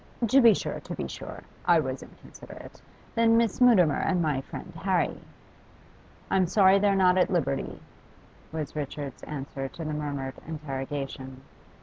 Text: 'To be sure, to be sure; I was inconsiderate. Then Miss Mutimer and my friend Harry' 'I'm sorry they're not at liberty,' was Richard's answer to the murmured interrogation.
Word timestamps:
'To 0.27 0.41
be 0.41 0.51
sure, 0.51 0.79
to 0.79 0.95
be 0.95 1.07
sure; 1.07 1.43
I 1.63 1.79
was 1.79 2.01
inconsiderate. 2.01 2.81
Then 3.13 3.37
Miss 3.37 3.61
Mutimer 3.61 3.99
and 3.99 4.19
my 4.19 4.41
friend 4.41 4.73
Harry' 4.81 5.15
'I'm 6.31 6.47
sorry 6.47 6.79
they're 6.79 6.95
not 6.95 7.19
at 7.19 7.29
liberty,' 7.29 7.79
was 8.51 8.75
Richard's 8.75 9.21
answer 9.21 9.67
to 9.67 9.85
the 9.85 9.93
murmured 9.93 10.33
interrogation. 10.47 11.43